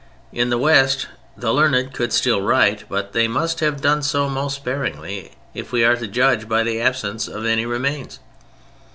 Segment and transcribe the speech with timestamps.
[0.33, 1.05] In the West
[1.37, 5.83] the learned could still write, but they must have done so most sparingly, if we
[5.85, 8.17] are to judge by the absence of any remains.